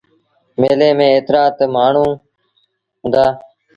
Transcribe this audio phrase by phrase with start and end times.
[0.59, 2.19] ميلي ميݩ ايترآ تا مآڻهوٚݩ
[3.01, 3.25] هُݩدآ۔